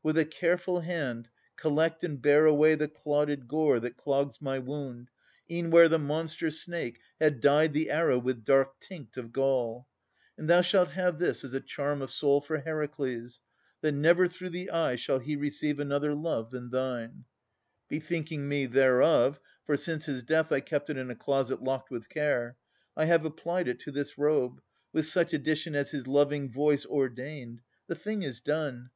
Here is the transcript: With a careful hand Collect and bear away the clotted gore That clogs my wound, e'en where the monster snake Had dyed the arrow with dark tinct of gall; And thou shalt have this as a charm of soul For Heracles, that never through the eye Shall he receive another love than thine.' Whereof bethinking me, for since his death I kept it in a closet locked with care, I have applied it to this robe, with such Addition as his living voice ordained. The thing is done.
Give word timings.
With 0.00 0.16
a 0.16 0.24
careful 0.24 0.82
hand 0.82 1.28
Collect 1.56 2.04
and 2.04 2.22
bear 2.22 2.46
away 2.46 2.76
the 2.76 2.86
clotted 2.86 3.48
gore 3.48 3.80
That 3.80 3.96
clogs 3.96 4.40
my 4.40 4.60
wound, 4.60 5.10
e'en 5.50 5.72
where 5.72 5.88
the 5.88 5.98
monster 5.98 6.52
snake 6.52 7.00
Had 7.20 7.40
dyed 7.40 7.72
the 7.72 7.90
arrow 7.90 8.16
with 8.16 8.44
dark 8.44 8.78
tinct 8.78 9.16
of 9.16 9.32
gall; 9.32 9.88
And 10.38 10.48
thou 10.48 10.60
shalt 10.60 10.90
have 10.90 11.18
this 11.18 11.42
as 11.42 11.52
a 11.52 11.60
charm 11.60 12.00
of 12.00 12.12
soul 12.12 12.40
For 12.40 12.58
Heracles, 12.58 13.40
that 13.80 13.90
never 13.90 14.28
through 14.28 14.50
the 14.50 14.70
eye 14.70 14.94
Shall 14.94 15.18
he 15.18 15.34
receive 15.34 15.80
another 15.80 16.14
love 16.14 16.52
than 16.52 16.70
thine.' 16.70 17.24
Whereof 17.24 17.88
bethinking 18.04 18.48
me, 18.48 18.68
for 18.68 19.76
since 19.76 20.04
his 20.04 20.22
death 20.22 20.52
I 20.52 20.60
kept 20.60 20.90
it 20.90 20.96
in 20.96 21.10
a 21.10 21.16
closet 21.16 21.60
locked 21.60 21.90
with 21.90 22.08
care, 22.08 22.56
I 22.96 23.06
have 23.06 23.24
applied 23.24 23.66
it 23.66 23.80
to 23.80 23.90
this 23.90 24.16
robe, 24.16 24.62
with 24.92 25.06
such 25.06 25.34
Addition 25.34 25.74
as 25.74 25.90
his 25.90 26.06
living 26.06 26.52
voice 26.52 26.86
ordained. 26.86 27.62
The 27.88 27.96
thing 27.96 28.22
is 28.22 28.40
done. 28.40 28.90